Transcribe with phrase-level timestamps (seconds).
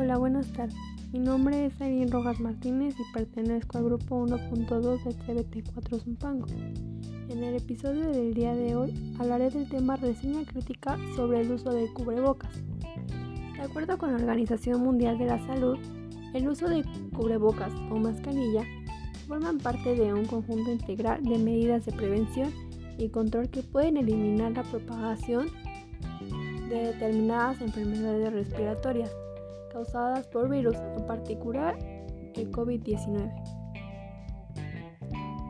[0.00, 0.76] Hola, buenas tardes.
[1.12, 6.46] Mi nombre es Aileen Rojas Martínez y pertenezco al grupo 1.2 de CBT4 Zumpango.
[7.28, 11.72] En el episodio del día de hoy hablaré del tema reseña crítica sobre el uso
[11.72, 12.52] de cubrebocas.
[13.56, 15.76] De acuerdo con la Organización Mundial de la Salud,
[16.32, 18.62] el uso de cubrebocas o mascarilla
[19.26, 22.52] forman parte de un conjunto integral de medidas de prevención
[22.98, 25.48] y control que pueden eliminar la propagación
[26.68, 29.10] de determinadas enfermedades respiratorias
[29.78, 31.78] causadas por virus, en particular
[32.34, 33.30] el COVID-19.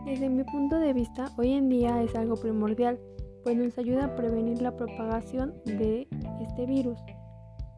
[0.05, 3.01] Desde mi punto de vista, hoy en día es algo primordial,
[3.43, 6.09] pues nos ayuda a prevenir la propagación de
[6.43, 6.99] este virus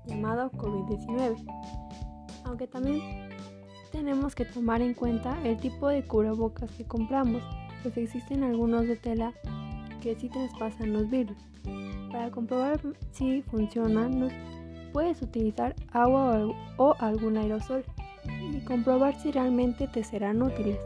[0.07, 1.37] llamado COVID-19.
[2.47, 3.01] Aunque también
[3.93, 7.45] tenemos que tomar en cuenta el tipo de cubrebocas que compramos,
[7.85, 9.33] pues existen algunos de tela
[10.03, 11.37] que sí traspasan los virus.
[12.11, 12.81] Para comprobar
[13.13, 14.31] si funcionan,
[14.93, 17.85] puedes utilizar agua o algún aerosol
[18.53, 20.79] y comprobar si realmente te serán útiles.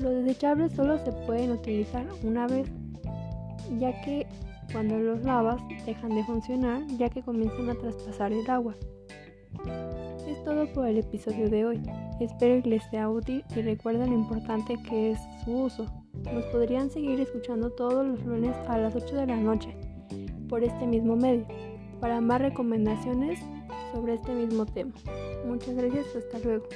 [0.00, 2.68] Los desechables solo se pueden utilizar una vez,
[3.78, 4.26] ya que
[4.72, 8.74] cuando los lavas dejan de funcionar ya que comienzan a traspasar el agua.
[10.28, 11.82] Es todo por el episodio de hoy.
[12.20, 15.86] Espero que les sea útil y recuerden lo importante que es su uso.
[16.32, 19.74] Nos podrían seguir escuchando todos los lunes a las 8 de la noche
[20.48, 21.46] por este mismo medio
[22.00, 23.40] para más recomendaciones
[23.92, 24.92] sobre este mismo tema.
[25.46, 26.68] Muchas gracias, hasta luego.